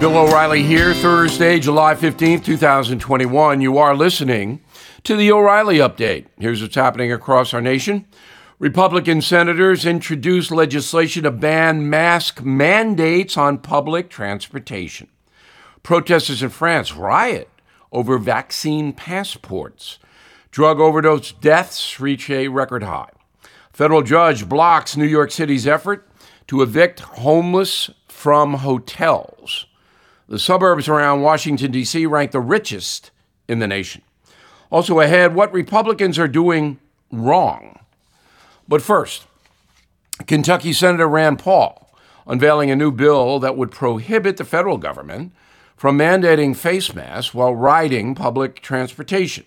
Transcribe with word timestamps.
Bill 0.00 0.18
O'Reilly 0.18 0.64
here, 0.64 0.92
Thursday, 0.92 1.60
July 1.60 1.94
15th, 1.94 2.44
2021. 2.44 3.60
You 3.60 3.78
are 3.78 3.96
listening 3.96 4.60
to 5.04 5.16
the 5.16 5.30
O'Reilly 5.30 5.78
Update. 5.78 6.26
Here's 6.38 6.60
what's 6.60 6.74
happening 6.74 7.12
across 7.12 7.54
our 7.54 7.60
nation. 7.60 8.04
Republican 8.58 9.22
senators 9.22 9.86
introduced 9.86 10.50
legislation 10.50 11.22
to 11.22 11.30
ban 11.30 11.88
mask 11.88 12.42
mandates 12.42 13.36
on 13.36 13.58
public 13.58 14.10
transportation. 14.10 15.08
Protesters 15.84 16.42
in 16.42 16.50
France 16.50 16.92
riot 16.94 17.48
over 17.92 18.18
vaccine 18.18 18.92
passports. 18.92 20.00
Drug 20.50 20.80
overdose 20.80 21.32
deaths 21.32 22.00
reach 22.00 22.28
a 22.28 22.48
record 22.48 22.82
high. 22.82 23.10
Federal 23.72 24.02
judge 24.02 24.48
blocks 24.48 24.96
New 24.96 25.06
York 25.06 25.30
City's 25.30 25.66
effort 25.66 26.06
to 26.48 26.62
evict 26.62 27.00
homeless 27.00 27.90
from 28.08 28.54
hotels. 28.54 29.66
The 30.28 30.38
suburbs 30.38 30.88
around 30.88 31.22
Washington, 31.22 31.70
D.C. 31.70 32.06
rank 32.06 32.30
the 32.30 32.40
richest 32.40 33.10
in 33.46 33.58
the 33.58 33.66
nation. 33.66 34.02
Also 34.70 35.00
ahead, 35.00 35.34
what 35.34 35.52
Republicans 35.52 36.18
are 36.18 36.28
doing 36.28 36.78
wrong. 37.12 37.78
But 38.66 38.82
first, 38.82 39.26
Kentucky 40.26 40.72
Senator 40.72 41.08
Rand 41.08 41.38
Paul 41.38 41.84
unveiling 42.26 42.70
a 42.70 42.76
new 42.76 42.90
bill 42.90 43.38
that 43.40 43.56
would 43.56 43.70
prohibit 43.70 44.36
the 44.36 44.44
federal 44.44 44.78
government 44.78 45.32
from 45.76 45.98
mandating 45.98 46.56
face 46.56 46.94
masks 46.94 47.34
while 47.34 47.54
riding 47.54 48.14
public 48.14 48.62
transportation. 48.62 49.44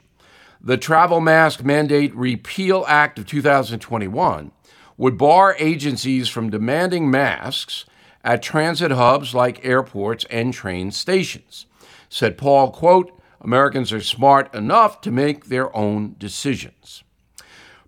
The 0.62 0.78
Travel 0.78 1.20
Mask 1.20 1.64
Mandate 1.64 2.14
Repeal 2.16 2.86
Act 2.88 3.20
of 3.20 3.26
2021 3.26 4.52
would 4.98 5.18
bar 5.18 5.56
agencies 5.60 6.28
from 6.28 6.50
demanding 6.50 7.10
masks 7.10 7.86
at 8.28 8.44
transit 8.44 8.92
hubs 8.92 9.34
like 9.34 9.64
airports 9.64 10.26
and 10.30 10.54
train 10.54 10.92
stations. 10.92 11.66
Said 12.10 12.38
Paul, 12.38 12.72
quote, 12.72 13.18
Americans 13.40 13.94
are 13.94 14.02
smart 14.02 14.54
enough 14.54 15.00
to 15.02 15.12
make 15.12 15.46
their 15.46 15.74
own 15.74 16.18
decisions. 16.20 17.06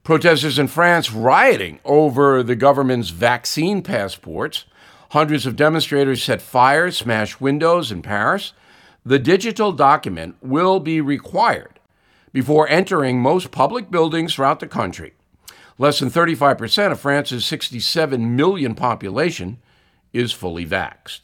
Protesters 0.01 0.57
in 0.57 0.69
France 0.69 1.11
rioting 1.11 1.81
over 1.83 2.41
the 2.41 2.55
government's 2.55 3.09
vaccine 3.09 3.81
passports. 3.81 4.63
Hundreds 5.09 5.45
of 5.45 5.57
demonstrators 5.57 6.23
set 6.23 6.41
fires, 6.41 6.95
smashed 6.95 7.41
windows 7.41 7.91
in 7.91 8.01
Paris. 8.01 8.53
The 9.05 9.19
digital 9.19 9.73
document 9.73 10.37
will 10.41 10.79
be 10.79 11.01
required 11.01 11.81
before 12.31 12.69
entering 12.69 13.21
most 13.21 13.51
public 13.51 13.91
buildings 13.91 14.35
throughout 14.35 14.61
the 14.61 14.67
country. 14.67 15.15
Less 15.77 15.99
than 15.99 16.09
35% 16.09 16.93
of 16.93 16.99
France's 17.01 17.45
67 17.45 18.37
million 18.37 18.73
population 18.73 19.57
is 20.13 20.31
fully 20.31 20.65
vaxxed. 20.65 21.21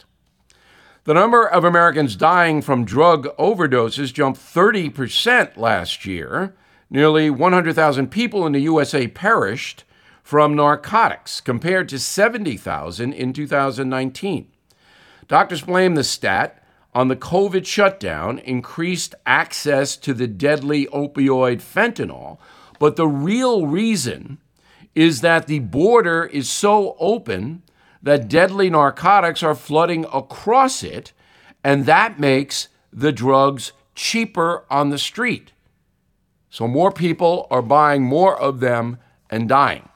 The 1.06 1.14
number 1.14 1.48
of 1.48 1.64
Americans 1.64 2.16
dying 2.16 2.62
from 2.62 2.84
drug 2.84 3.28
overdoses 3.38 4.12
jumped 4.12 4.40
30% 4.40 5.56
last 5.56 6.06
year. 6.06 6.56
Nearly 6.90 7.30
100,000 7.30 8.10
people 8.10 8.46
in 8.46 8.54
the 8.54 8.62
USA 8.62 9.08
perished 9.08 9.84
from 10.24 10.56
narcotics, 10.56 11.42
compared 11.42 11.88
to 11.90 12.00
70,000 12.00 13.14
in 13.14 13.34
2019. 13.34 14.48
Doctors 15.28 15.62
blame 15.62 15.94
the 15.94 16.04
stat 16.04 16.64
on 16.96 17.10
the 17.10 17.16
COVID 17.16 17.68
shutdown, 17.68 18.40
increased 18.40 19.14
access 19.28 19.96
to 19.98 20.16
the 20.16 20.26
deadly 20.26 20.88
opioid 20.88 21.62
fentanyl, 21.62 22.40
but 22.80 22.96
the 22.96 23.08
real 23.08 23.68
reason 23.68 24.40
is 24.96 25.22
that 25.22 25.46
the 25.46 25.60
border 25.60 26.26
is 26.26 26.50
so 26.50 26.96
open 27.00 27.62
that 28.06 28.28
deadly 28.28 28.70
narcotics 28.70 29.42
are 29.42 29.56
flooding 29.56 30.06
across 30.14 30.84
it, 30.84 31.12
and 31.64 31.88
that 31.88 32.20
makes 32.20 32.68
the 32.94 33.12
drugs 33.12 33.72
cheaper 33.96 34.64
on 34.70 34.92
the 34.92 35.00
street. 35.00 35.54
So 36.52 36.68
more 36.68 36.92
people 36.92 37.48
are 37.50 37.64
buying 37.64 38.04
more 38.04 38.40
of 38.40 38.60
them 38.60 39.00
and 39.32 39.50
dying. 39.50 39.90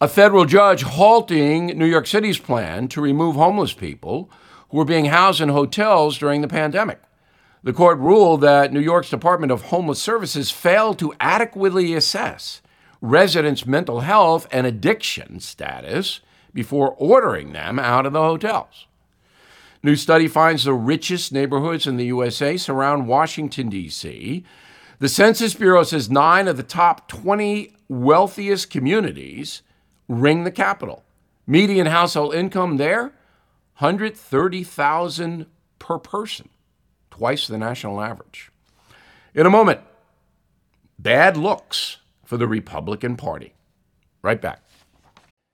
A 0.00 0.08
federal 0.08 0.46
judge 0.46 0.82
halting 0.82 1.66
New 1.78 1.86
York 1.86 2.08
City's 2.08 2.40
plan 2.40 2.88
to 2.88 3.00
remove 3.00 3.36
homeless 3.36 3.72
people 3.72 4.28
who 4.70 4.78
were 4.78 4.84
being 4.84 5.06
housed 5.06 5.40
in 5.40 5.50
hotels 5.50 6.18
during 6.18 6.40
the 6.40 6.48
pandemic. 6.48 7.00
The 7.62 7.72
court 7.72 7.98
ruled 7.98 8.40
that 8.40 8.72
New 8.72 8.80
York's 8.80 9.10
Department 9.10 9.52
of 9.52 9.62
Homeless 9.62 10.02
Services 10.02 10.50
failed 10.50 10.98
to 10.98 11.14
adequately 11.20 11.94
assess 11.94 12.62
residents' 13.00 13.64
mental 13.64 14.00
health 14.00 14.48
and 14.50 14.66
addiction 14.66 15.38
status 15.38 16.20
before 16.58 16.96
ordering 16.98 17.52
them 17.52 17.78
out 17.78 18.04
of 18.04 18.12
the 18.12 18.20
hotels. 18.20 18.88
New 19.80 19.94
study 19.94 20.26
finds 20.26 20.64
the 20.64 20.74
richest 20.74 21.32
neighborhoods 21.32 21.86
in 21.86 21.96
the 21.96 22.06
USA 22.06 22.56
surround 22.56 23.06
Washington, 23.06 23.68
D.C. 23.68 24.42
The 24.98 25.08
Census 25.08 25.54
Bureau 25.54 25.84
says 25.84 26.10
nine 26.10 26.48
of 26.48 26.56
the 26.56 26.64
top 26.64 27.06
20 27.06 27.76
wealthiest 27.88 28.70
communities 28.70 29.62
ring 30.08 30.42
the 30.42 30.50
capital. 30.50 31.04
Median 31.46 31.86
household 31.86 32.34
income 32.34 32.76
there, 32.76 33.12
130,000 33.78 35.46
per 35.78 35.98
person, 36.00 36.48
twice 37.12 37.46
the 37.46 37.56
national 37.56 38.00
average. 38.00 38.50
In 39.32 39.46
a 39.46 39.50
moment, 39.50 39.82
bad 40.98 41.36
looks 41.36 41.98
for 42.24 42.36
the 42.36 42.48
Republican 42.48 43.16
Party. 43.16 43.54
Right 44.22 44.40
back. 44.42 44.67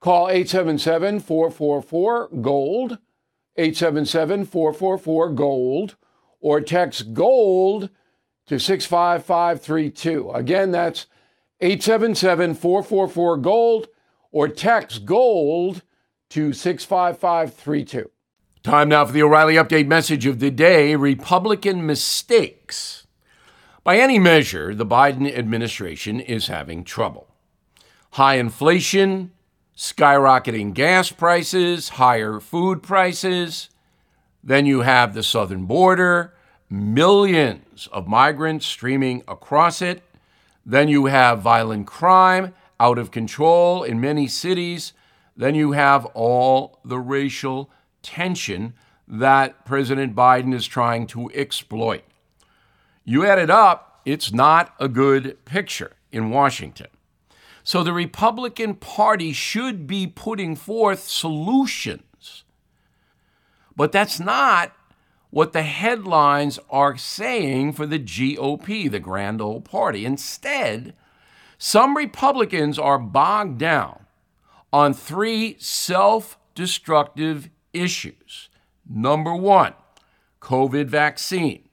Call 0.00 0.28
877 0.28 1.20
444 1.20 2.28
GOLD, 2.40 2.98
877 3.56 4.44
444 4.44 5.30
GOLD, 5.30 5.96
or 6.40 6.60
text 6.60 7.12
GOLD 7.14 7.90
to 8.46 8.58
65532. 8.58 10.30
Again, 10.30 10.70
that's 10.70 11.06
877 11.60 12.54
444 12.54 13.36
GOLD, 13.38 13.88
or 14.30 14.48
text 14.48 15.04
GOLD 15.04 15.82
to 16.30 16.52
65532. 16.52 18.10
Time 18.62 18.88
now 18.88 19.04
for 19.04 19.12
the 19.12 19.22
O'Reilly 19.22 19.54
Update 19.54 19.86
message 19.86 20.26
of 20.26 20.40
the 20.40 20.50
day 20.50 20.94
Republican 20.94 21.86
mistakes. 21.86 23.06
By 23.82 23.96
any 23.96 24.18
measure, 24.18 24.74
the 24.74 24.86
Biden 24.86 25.32
administration 25.36 26.20
is 26.20 26.48
having 26.48 26.84
trouble. 26.84 27.28
High 28.12 28.34
inflation, 28.34 29.32
skyrocketing 29.78 30.74
gas 30.74 31.12
prices, 31.12 31.90
higher 31.90 32.40
food 32.40 32.82
prices. 32.82 33.70
Then 34.42 34.66
you 34.66 34.80
have 34.80 35.14
the 35.14 35.22
southern 35.22 35.66
border, 35.66 36.34
millions 36.68 37.88
of 37.92 38.08
migrants 38.08 38.66
streaming 38.66 39.22
across 39.28 39.80
it. 39.80 40.02
Then 40.66 40.88
you 40.88 41.06
have 41.06 41.42
violent 41.42 41.86
crime 41.86 42.54
out 42.80 42.98
of 42.98 43.12
control 43.12 43.84
in 43.84 44.00
many 44.00 44.26
cities. 44.26 44.94
Then 45.36 45.54
you 45.54 45.72
have 45.72 46.06
all 46.06 46.80
the 46.84 46.98
racial 46.98 47.70
tension 48.02 48.74
that 49.06 49.64
President 49.64 50.16
Biden 50.16 50.52
is 50.52 50.66
trying 50.66 51.06
to 51.08 51.30
exploit. 51.32 52.02
You 53.04 53.24
add 53.24 53.38
it 53.38 53.48
up, 53.48 54.00
it's 54.04 54.32
not 54.32 54.74
a 54.80 54.88
good 54.88 55.44
picture 55.44 55.92
in 56.10 56.30
Washington. 56.30 56.88
So 57.68 57.82
the 57.82 57.92
Republican 57.92 58.76
Party 58.76 59.30
should 59.34 59.86
be 59.86 60.06
putting 60.06 60.56
forth 60.56 61.00
solutions. 61.00 62.44
But 63.76 63.92
that's 63.92 64.18
not 64.18 64.72
what 65.28 65.52
the 65.52 65.64
headlines 65.64 66.58
are 66.70 66.96
saying 66.96 67.74
for 67.74 67.84
the 67.84 67.98
GOP, 67.98 68.90
the 68.90 69.00
grand 69.00 69.42
old 69.42 69.66
party. 69.66 70.06
Instead, 70.06 70.94
some 71.58 71.94
Republicans 71.94 72.78
are 72.78 72.98
bogged 72.98 73.58
down 73.58 74.06
on 74.72 74.94
three 74.94 75.54
self 75.58 76.38
destructive 76.54 77.50
issues. 77.74 78.48
Number 78.88 79.36
one, 79.36 79.74
COVID 80.40 80.86
vaccine. 80.86 81.68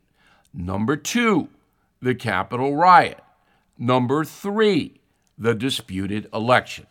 Number 0.53 0.97
two, 0.97 1.47
the 2.01 2.15
Capitol 2.15 2.75
riot. 2.75 3.21
Number 3.77 4.25
three, 4.25 4.99
the 5.37 5.53
disputed 5.53 6.27
election. 6.33 6.87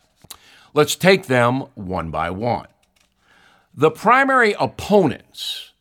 Let's 0.72 0.96
take 0.96 1.26
them 1.26 1.66
one 1.74 2.10
by 2.10 2.30
one. 2.30 2.66
The 3.74 3.90
primary 3.90 4.54
opponents 4.58 5.72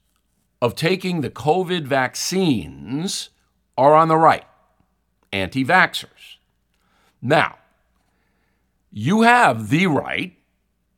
of 0.61 0.75
taking 0.75 1.21
the 1.21 1.29
COVID 1.29 1.85
vaccines 1.85 3.29
are 3.77 3.93
on 3.93 4.07
the 4.07 4.17
right, 4.17 4.45
anti 5.31 5.65
vaxxers. 5.65 6.37
Now, 7.21 7.57
you 8.91 9.23
have 9.23 9.69
the 9.69 9.87
right 9.87 10.37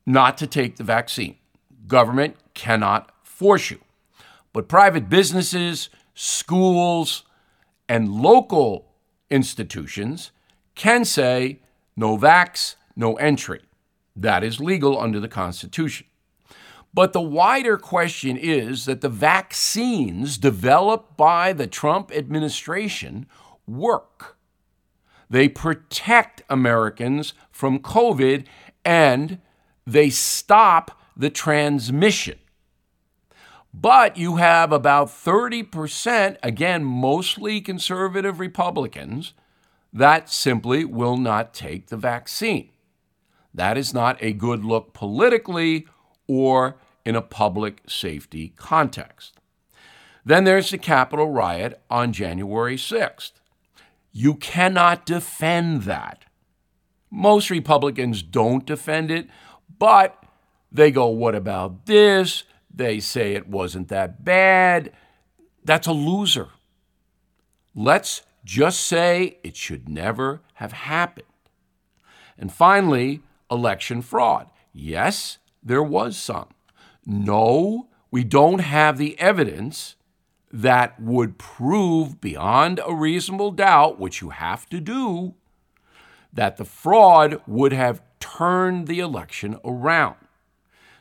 not 0.05 0.37
to 0.37 0.47
take 0.47 0.75
the 0.75 0.83
vaccine. 0.83 1.37
Government 1.87 2.35
cannot 2.53 3.11
force 3.23 3.71
you. 3.71 3.79
But 4.53 4.67
private 4.67 5.09
businesses, 5.09 5.89
schools, 6.13 7.23
and 7.89 8.11
local 8.11 8.91
institutions 9.29 10.31
can 10.75 11.05
say 11.05 11.59
no 11.95 12.17
vax, 12.17 12.75
no 12.95 13.15
entry. 13.15 13.61
That 14.15 14.43
is 14.43 14.59
legal 14.59 14.99
under 14.99 15.19
the 15.19 15.27
Constitution. 15.27 16.07
But 16.93 17.11
the 17.11 17.21
wider 17.21 17.77
question 17.77 18.37
is 18.37 18.85
that 18.85 19.01
the 19.01 19.09
vaccines 19.09 20.37
developed 20.37 21.17
by 21.17 21.51
the 21.51 21.67
Trump 21.67 22.09
administration 22.15 23.25
work. 23.67 24.37
They 25.29 25.49
protect 25.49 26.43
Americans 26.49 27.33
from 27.51 27.79
COVID 27.79 28.45
and 28.85 29.39
they 29.85 30.09
stop 30.09 30.97
the 31.17 31.29
transmission. 31.29 32.39
But 33.73 34.15
you 34.15 34.37
have 34.37 34.71
about 34.71 35.07
30%, 35.07 36.37
again, 36.41 36.85
mostly 36.85 37.59
conservative 37.59 38.39
Republicans, 38.39 39.33
that 39.95 40.29
simply 40.29 40.83
will 40.83 41.15
not 41.15 41.53
take 41.53 41.87
the 41.87 41.95
vaccine. 41.95 42.69
That 43.53 43.77
is 43.77 43.93
not 43.93 44.21
a 44.21 44.33
good 44.33 44.65
look 44.65 44.93
politically 44.93 45.87
or 46.27 46.75
in 47.05 47.15
a 47.15 47.21
public 47.21 47.81
safety 47.87 48.49
context. 48.57 49.39
Then 50.25 50.43
there's 50.43 50.69
the 50.69 50.77
Capitol 50.77 51.31
riot 51.31 51.81
on 51.89 52.11
January 52.11 52.75
6th. 52.75 53.31
You 54.11 54.33
cannot 54.33 55.05
defend 55.05 55.83
that. 55.83 56.25
Most 57.09 57.49
Republicans 57.49 58.21
don't 58.21 58.65
defend 58.65 59.11
it, 59.11 59.29
but 59.79 60.21
they 60.73 60.91
go, 60.91 61.07
What 61.07 61.35
about 61.35 61.85
this? 61.85 62.43
They 62.69 62.99
say 62.99 63.33
it 63.33 63.47
wasn't 63.47 63.87
that 63.87 64.25
bad. 64.25 64.91
That's 65.63 65.87
a 65.87 65.93
loser. 65.93 66.49
Let's 67.73 68.23
just 68.45 68.79
say 68.79 69.39
it 69.43 69.57
should 69.57 69.89
never 69.89 70.41
have 70.55 70.71
happened. 70.71 71.27
And 72.37 72.53
finally, 72.53 73.21
election 73.51 74.01
fraud. 74.01 74.49
Yes, 74.71 75.39
there 75.63 75.83
was 75.83 76.15
some. 76.15 76.49
No, 77.05 77.87
we 78.11 78.23
don't 78.23 78.59
have 78.59 78.97
the 78.97 79.19
evidence 79.19 79.95
that 80.51 80.99
would 81.01 81.37
prove 81.37 82.21
beyond 82.21 82.79
a 82.85 82.93
reasonable 82.93 83.51
doubt, 83.51 83.99
which 83.99 84.21
you 84.21 84.29
have 84.29 84.69
to 84.69 84.79
do, 84.79 85.33
that 86.31 86.57
the 86.57 86.65
fraud 86.65 87.41
would 87.47 87.73
have 87.73 88.01
turned 88.19 88.87
the 88.87 88.99
election 88.99 89.57
around. 89.65 90.15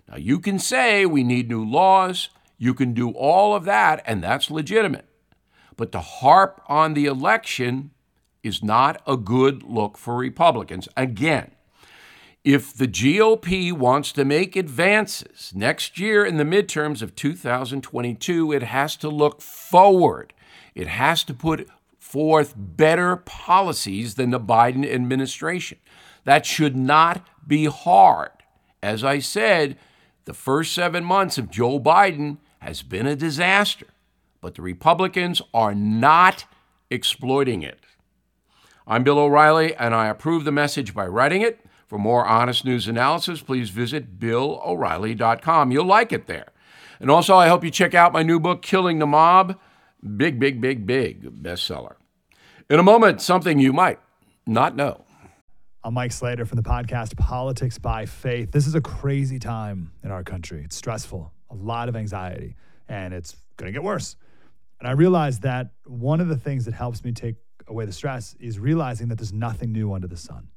Now, 0.08 0.17
you 0.17 0.40
can 0.40 0.58
say 0.58 1.06
we 1.06 1.23
need 1.23 1.49
new 1.49 1.64
laws, 1.64 2.31
you 2.58 2.75
can 2.75 2.94
do 2.94 3.11
all 3.11 3.55
of 3.55 3.64
that, 3.64 4.02
and 4.06 4.23
that's 4.23 4.50
legitimate. 4.50 5.06
But 5.76 5.93
to 5.93 6.00
harp 6.00 6.61
on 6.67 6.94
the 6.94 7.06
election 7.06 7.91
is 8.43 8.62
not 8.62 9.03
a 9.06 9.17
good 9.17 9.62
look 9.62 9.97
for 9.97 10.17
Republicans. 10.17 10.88
Again, 10.97 11.50
if 12.44 12.75
the 12.75 12.87
GOP 12.87 13.73
wants 13.73 14.12
to 14.12 14.25
make 14.25 14.55
advances 14.55 15.53
next 15.55 15.99
year 15.99 16.26
in 16.26 16.37
the 16.37 16.44
midterms 16.44 17.00
of 17.00 17.17
2022, 17.17 18.53
it 18.53 18.62
has 18.62 18.97
to 18.97 19.09
look 19.09 19.41
forward. 19.41 20.35
It 20.75 20.87
has 20.87 21.25
to 21.25 21.35
put 21.35 21.69
forth 21.99 22.53
better 22.55 23.17
policies 23.17 24.17
than 24.17 24.31
the 24.31 24.38
Biden 24.38 24.87
administration. 24.87 25.79
That 26.25 26.44
should 26.44 26.76
not 26.76 27.26
be 27.47 27.65
hard. 27.65 28.31
As 28.82 29.03
I 29.03 29.21
said, 29.21 29.79
the 30.26 30.35
first 30.35 30.75
seven 30.75 31.03
months 31.03 31.38
of 31.38 31.50
Joe 31.50 31.81
Biden 31.81 32.37
has 32.59 32.82
been 32.82 33.06
a 33.06 33.17
disaster, 33.17 33.87
but 34.44 34.56
the 34.56 34.62
Republicans 34.62 35.41
are 35.55 35.75
not 35.75 36.44
exploiting 36.91 37.62
it. 37.62 37.81
I'm 38.87 39.02
Bill 39.02 39.19
O'Reilly, 39.19 39.75
and 39.75 39.94
I 39.94 40.08
approve 40.08 40.44
the 40.44 40.52
message 40.52 40.93
by 40.93 41.06
writing 41.06 41.41
it. 41.41 41.64
For 41.87 41.99
more 41.99 42.26
honest 42.26 42.62
news 42.62 42.87
analysis, 42.87 43.41
please 43.41 43.70
visit 43.70 44.20
BillO'Reilly.com. 44.20 45.73
You'll 45.73 45.87
like 45.87 46.12
it 46.12 46.26
there. 46.26 46.49
And 47.00 47.11
also, 47.11 47.37
I 47.37 47.49
hope 47.49 47.64
you 47.64 47.70
check 47.70 47.94
out 47.94 48.12
my 48.12 48.23
new 48.23 48.38
book, 48.38 48.61
Killing 48.61 48.99
the 48.99 49.06
Mob. 49.06 49.58
Big, 50.19 50.38
big, 50.38 50.61
big, 50.61 50.87
big 50.87 51.43
bestseller. 51.43 51.94
In 52.69 52.79
a 52.79 52.82
moment, 52.82 53.23
something 53.23 53.58
you 53.58 53.73
might 53.73 53.99
not 54.47 54.76
know. 54.76 55.06
I'm 55.82 55.94
Mike 55.94 56.12
Slater 56.12 56.44
from 56.44 56.56
the 56.56 56.62
podcast 56.62 57.17
Politics 57.17 57.79
by 57.79 58.05
Faith. 58.05 58.52
This 58.52 58.67
is 58.67 58.75
a 58.75 58.82
crazy 58.82 59.38
time 59.38 59.93
in 60.02 60.11
our 60.11 60.23
country. 60.23 60.64
It's 60.64 60.76
stressful, 60.76 61.32
a 61.49 61.55
lot 61.55 61.88
of 61.88 61.97
anxiety, 61.97 62.56
and 62.90 63.14
it's 63.14 63.37
going 63.56 63.73
to 63.73 63.73
get 63.73 63.82
worse. 63.82 64.17
And 64.79 64.88
I 64.88 64.93
realized 64.93 65.43
that 65.43 65.71
one 65.87 66.21
of 66.21 66.29
the 66.29 66.37
things 66.37 66.65
that 66.65 66.75
helps 66.75 67.05
me 67.05 67.12
take 67.12 67.37
away 67.67 67.87
the 67.87 67.93
stress 67.93 68.35
is 68.38 68.59
realizing 68.59 69.09
that 69.09 69.17
there's 69.17 69.32
nothing 69.32 69.73
new 69.73 69.93
under 69.93 70.06
the 70.06 70.17
sun. 70.17 70.49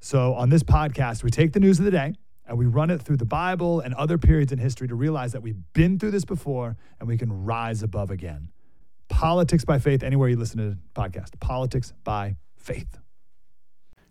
So 0.00 0.34
on 0.34 0.48
this 0.48 0.62
podcast, 0.62 1.22
we 1.22 1.30
take 1.30 1.52
the 1.52 1.60
news 1.60 1.78
of 1.78 1.84
the 1.84 1.90
day 1.90 2.14
and 2.46 2.58
we 2.58 2.66
run 2.66 2.90
it 2.90 3.02
through 3.02 3.18
the 3.18 3.26
Bible 3.26 3.80
and 3.80 3.94
other 3.94 4.18
periods 4.18 4.50
in 4.50 4.58
history 4.58 4.88
to 4.88 4.94
realize 4.94 5.32
that 5.32 5.42
we've 5.42 5.60
been 5.72 5.98
through 5.98 6.10
this 6.10 6.24
before 6.24 6.76
and 6.98 7.08
we 7.08 7.18
can 7.18 7.44
rise 7.44 7.82
above 7.82 8.10
again. 8.10 8.48
Politics 9.08 9.64
by 9.64 9.78
faith, 9.78 10.02
anywhere 10.02 10.28
you 10.28 10.36
listen 10.36 10.58
to 10.58 10.70
the 10.70 10.78
podcast. 10.94 11.38
Politics 11.40 11.92
by 12.02 12.36
faith. 12.56 12.98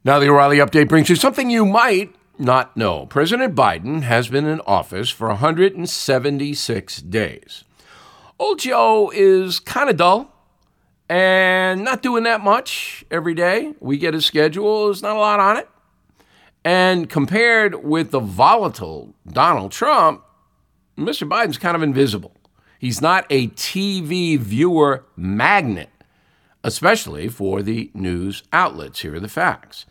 Now, 0.03 0.19
the 0.19 0.29
O'Reilly 0.29 0.57
update 0.57 0.87
brings 0.87 1.09
you 1.09 1.15
something 1.15 1.49
you 1.49 1.65
might 1.65 2.15
not 2.37 2.77
know. 2.77 3.05
President 3.05 3.55
Biden 3.55 4.03
has 4.03 4.29
been 4.29 4.45
in 4.45 4.61
office 4.61 5.09
for 5.09 5.27
176 5.27 7.01
days. 7.01 7.63
Old 8.39 8.59
Joe 8.59 9.11
is 9.13 9.59
kind 9.59 9.89
of 9.89 9.97
dull 9.97 10.33
and 11.09 11.83
not 11.83 12.01
doing 12.01 12.23
that 12.23 12.41
much 12.41 13.03
every 13.11 13.33
day. 13.33 13.73
We 13.81 13.97
get 13.97 14.13
his 14.13 14.25
schedule, 14.25 14.85
there's 14.85 15.01
not 15.01 15.17
a 15.17 15.19
lot 15.19 15.41
on 15.41 15.57
it. 15.57 15.69
And 16.63 17.09
compared 17.09 17.83
with 17.83 18.11
the 18.11 18.19
volatile 18.19 19.13
Donald 19.27 19.71
Trump, 19.73 20.23
Mr. 20.97 21.27
Biden's 21.27 21.57
kind 21.57 21.75
of 21.75 21.83
invisible. 21.83 22.33
He's 22.79 23.01
not 23.01 23.25
a 23.29 23.49
TV 23.49 24.37
viewer 24.39 25.05
magnet, 25.17 25.89
especially 26.63 27.27
for 27.27 27.61
the 27.61 27.91
news 27.93 28.43
outlets. 28.53 29.01
Here 29.01 29.15
are 29.15 29.19
the 29.19 29.27
facts. 29.27 29.85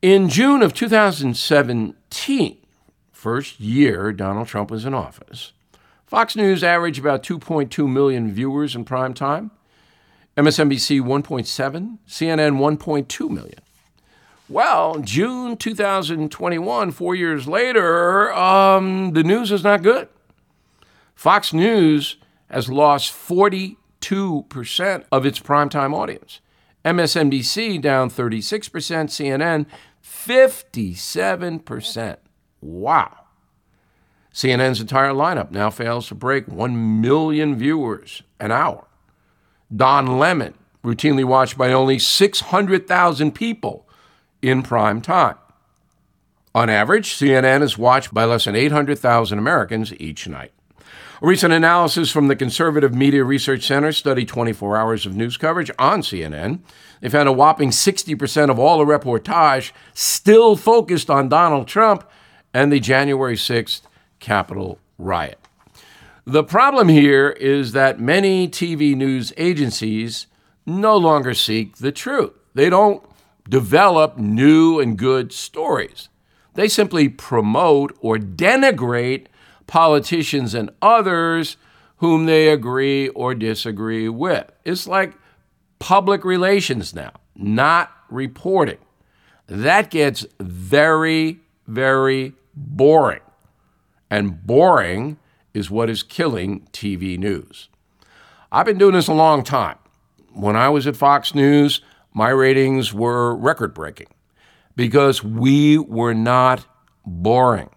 In 0.00 0.28
June 0.28 0.62
of 0.62 0.74
2017, 0.74 2.56
first 3.10 3.60
year 3.60 4.12
Donald 4.12 4.46
Trump 4.48 4.70
was 4.70 4.84
in 4.84 4.94
office, 4.94 5.52
Fox 6.12 6.36
News 6.36 6.62
averaged 6.62 6.98
about 6.98 7.22
2.2 7.22 7.90
million 7.90 8.30
viewers 8.30 8.76
in 8.76 8.84
prime 8.84 9.14
time, 9.14 9.50
MSNBC 10.36 11.00
1.7, 11.00 11.96
CNN 12.06 12.76
1.2 12.76 13.30
million. 13.30 13.58
Well, 14.46 14.98
June 14.98 15.56
2021, 15.56 16.90
four 16.90 17.14
years 17.14 17.48
later, 17.48 18.30
um, 18.34 19.12
the 19.12 19.24
news 19.24 19.50
is 19.50 19.64
not 19.64 19.82
good. 19.82 20.06
Fox 21.14 21.54
News 21.54 22.18
has 22.50 22.68
lost 22.68 23.10
42% 23.10 25.04
of 25.10 25.24
its 25.24 25.40
primetime 25.40 25.94
audience. 25.94 26.40
MSNBC 26.84 27.80
down 27.80 28.10
36%, 28.10 28.68
CNN 29.08 29.64
57%. 30.04 32.16
Wow. 32.60 33.21
CNN's 34.32 34.80
entire 34.80 35.12
lineup 35.12 35.50
now 35.50 35.70
fails 35.70 36.08
to 36.08 36.14
break 36.14 36.48
1 36.48 37.00
million 37.00 37.56
viewers 37.56 38.22
an 38.40 38.50
hour. 38.50 38.86
Don 39.74 40.18
Lemon, 40.18 40.54
routinely 40.82 41.24
watched 41.24 41.56
by 41.56 41.72
only 41.72 41.98
600,000 41.98 43.32
people 43.32 43.86
in 44.40 44.62
prime 44.62 45.00
time. 45.00 45.36
On 46.54 46.68
average, 46.68 47.14
CNN 47.14 47.62
is 47.62 47.78
watched 47.78 48.12
by 48.12 48.24
less 48.24 48.44
than 48.44 48.56
800,000 48.56 49.38
Americans 49.38 49.92
each 49.94 50.26
night. 50.28 50.52
A 51.22 51.26
recent 51.26 51.52
analysis 51.52 52.10
from 52.10 52.28
the 52.28 52.36
Conservative 52.36 52.94
Media 52.94 53.24
Research 53.24 53.64
Center 53.66 53.92
studied 53.92 54.28
24 54.28 54.76
hours 54.76 55.06
of 55.06 55.14
news 55.14 55.36
coverage 55.36 55.70
on 55.78 56.00
CNN. 56.00 56.58
They 57.00 57.08
found 57.08 57.28
a 57.28 57.32
whopping 57.32 57.70
60% 57.70 58.50
of 58.50 58.58
all 58.58 58.78
the 58.78 58.84
reportage 58.84 59.72
still 59.94 60.56
focused 60.56 61.08
on 61.08 61.28
Donald 61.28 61.68
Trump 61.68 62.08
and 62.52 62.72
the 62.72 62.80
January 62.80 63.36
6th 63.36 63.82
Capitol 64.22 64.78
riot. 64.96 65.38
The 66.24 66.44
problem 66.44 66.88
here 66.88 67.30
is 67.30 67.72
that 67.72 68.00
many 68.00 68.48
TV 68.48 68.94
news 68.94 69.32
agencies 69.36 70.28
no 70.64 70.96
longer 70.96 71.34
seek 71.34 71.78
the 71.78 71.92
truth. 71.92 72.30
They 72.54 72.70
don't 72.70 73.04
develop 73.48 74.16
new 74.16 74.78
and 74.78 74.96
good 74.96 75.32
stories. 75.32 76.08
They 76.54 76.68
simply 76.68 77.08
promote 77.08 77.96
or 78.00 78.16
denigrate 78.16 79.26
politicians 79.66 80.54
and 80.54 80.70
others 80.80 81.56
whom 81.96 82.26
they 82.26 82.48
agree 82.48 83.08
or 83.08 83.34
disagree 83.34 84.08
with. 84.08 84.50
It's 84.64 84.86
like 84.86 85.14
public 85.80 86.24
relations 86.24 86.94
now, 86.94 87.12
not 87.34 87.90
reporting. 88.08 88.78
That 89.48 89.90
gets 89.90 90.24
very, 90.38 91.40
very 91.66 92.34
boring. 92.54 93.20
And 94.12 94.46
boring 94.46 95.16
is 95.54 95.70
what 95.70 95.88
is 95.88 96.02
killing 96.02 96.68
TV 96.70 97.16
news. 97.16 97.70
I've 98.52 98.66
been 98.66 98.76
doing 98.76 98.92
this 98.92 99.08
a 99.08 99.14
long 99.14 99.42
time. 99.42 99.78
When 100.34 100.54
I 100.54 100.68
was 100.68 100.86
at 100.86 100.96
Fox 100.96 101.34
News, 101.34 101.80
my 102.12 102.28
ratings 102.28 102.92
were 102.92 103.34
record 103.34 103.72
breaking 103.72 104.08
because 104.76 105.24
we 105.24 105.78
were 105.78 106.12
not 106.12 106.66
boring. 107.06 107.70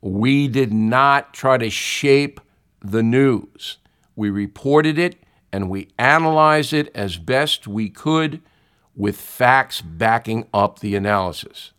We 0.00 0.48
did 0.48 0.72
not 0.72 1.32
try 1.32 1.58
to 1.58 1.70
shape 1.70 2.40
the 2.82 3.04
news. 3.04 3.78
We 4.16 4.30
reported 4.30 4.98
it 4.98 5.14
and 5.52 5.70
we 5.70 5.90
analyzed 5.96 6.72
it 6.72 6.90
as 6.92 7.18
best 7.18 7.68
we 7.68 7.88
could 7.88 8.42
with 8.96 9.16
facts 9.16 9.80
backing 9.80 10.48
up 10.52 10.80
the 10.80 10.96
analysis. 10.96 11.70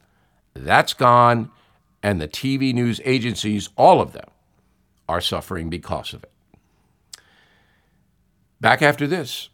That's 0.53 0.93
gone, 0.93 1.51
and 2.01 2.19
the 2.19 2.27
TV 2.27 2.73
news 2.73 3.01
agencies, 3.05 3.69
all 3.75 4.01
of 4.01 4.13
them, 4.13 4.29
are 5.07 5.21
suffering 5.21 5.69
because 5.69 6.13
of 6.13 6.23
it. 6.23 6.31
Back 8.61 8.81
after 8.81 9.07
this. 9.07 9.49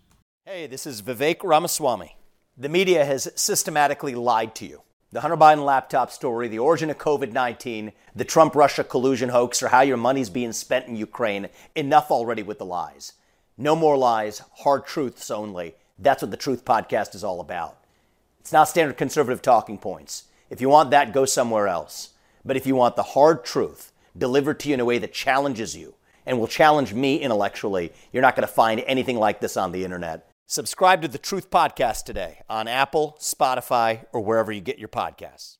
Hey, 0.45 0.67
this 0.67 0.85
is 0.85 1.01
Vivek 1.01 1.43
Ramaswamy. 1.43 2.17
The 2.57 2.69
media 2.69 3.05
has 3.05 3.31
systematically 3.35 4.15
lied 4.15 4.55
to 4.55 4.65
you. 4.65 4.81
The 5.11 5.21
Hunter 5.21 5.37
Biden 5.37 5.63
laptop 5.63 6.11
story, 6.11 6.47
the 6.47 6.59
origin 6.59 6.89
of 6.89 6.97
COVID 6.97 7.31
19, 7.31 7.93
the 8.15 8.25
Trump 8.25 8.55
Russia 8.55 8.83
collusion 8.83 9.29
hoax, 9.29 9.63
or 9.63 9.69
how 9.69 9.81
your 9.81 9.97
money's 9.97 10.29
being 10.29 10.51
spent 10.51 10.87
in 10.87 10.95
Ukraine. 10.95 11.49
Enough 11.75 12.11
already 12.11 12.43
with 12.43 12.57
the 12.57 12.65
lies. 12.65 13.13
No 13.57 13.75
more 13.75 13.97
lies, 13.97 14.41
hard 14.57 14.85
truths 14.85 15.31
only. 15.31 15.75
That's 15.97 16.21
what 16.21 16.31
the 16.31 16.37
Truth 16.37 16.65
Podcast 16.65 17.15
is 17.15 17.23
all 17.23 17.39
about. 17.39 17.77
It's 18.39 18.51
not 18.51 18.67
standard 18.67 18.97
conservative 18.97 19.41
talking 19.41 19.77
points. 19.77 20.25
If 20.49 20.59
you 20.59 20.69
want 20.69 20.91
that, 20.91 21.13
go 21.13 21.25
somewhere 21.25 21.67
else. 21.67 22.09
But 22.45 22.55
if 22.55 22.67
you 22.67 22.75
want 22.75 22.95
the 22.95 23.03
hard 23.03 23.43
truth 23.43 23.91
delivered 24.15 24.59
to 24.61 24.69
you 24.69 24.75
in 24.75 24.79
a 24.79 24.85
way 24.85 24.99
that 24.99 25.13
challenges 25.13 25.75
you 25.75 25.95
and 26.25 26.39
will 26.39 26.47
challenge 26.47 26.93
me 26.93 27.17
intellectually, 27.17 27.91
you're 28.13 28.21
not 28.21 28.35
going 28.35 28.47
to 28.47 28.53
find 28.53 28.81
anything 28.85 29.17
like 29.17 29.41
this 29.41 29.57
on 29.57 29.71
the 29.71 29.83
internet. 29.83 30.29
Subscribe 30.45 31.01
to 31.01 31.07
the 31.07 31.17
Truth 31.17 31.49
Podcast 31.49 32.03
today 32.03 32.41
on 32.47 32.67
Apple, 32.67 33.17
Spotify, 33.19 34.05
or 34.13 34.21
wherever 34.21 34.51
you 34.51 34.61
get 34.61 34.77
your 34.77 34.89
podcasts. 34.89 35.57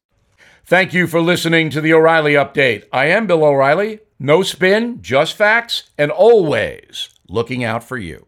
Thank 0.63 0.93
you 0.93 1.07
for 1.07 1.21
listening 1.21 1.71
to 1.71 1.81
the 1.81 1.93
O'Reilly 1.93 2.33
Update. 2.33 2.85
I 2.93 3.07
am 3.07 3.25
Bill 3.25 3.43
O'Reilly. 3.43 3.99
No 4.19 4.43
spin, 4.43 5.01
just 5.01 5.35
facts, 5.35 5.89
and 5.97 6.11
always 6.11 7.09
looking 7.27 7.63
out 7.63 7.83
for 7.83 7.97
you. 7.97 8.27